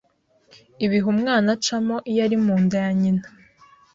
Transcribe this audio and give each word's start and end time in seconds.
ibihe 0.85 1.07
umwana 1.13 1.47
acamo 1.55 1.95
iyo 2.09 2.19
ari 2.25 2.37
munda 2.45 2.75
ya 2.83 2.91
nyina 2.99 3.23